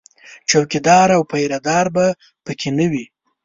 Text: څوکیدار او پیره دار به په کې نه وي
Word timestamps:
څوکیدار 0.49 1.07
او 1.17 1.21
پیره 1.31 1.59
دار 1.67 1.85
به 1.95 2.05
په 2.45 2.51
کې 2.59 2.69
نه 2.77 2.85
وي 2.91 3.05